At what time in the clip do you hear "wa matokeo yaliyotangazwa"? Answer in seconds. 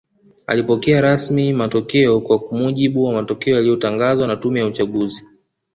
3.03-4.27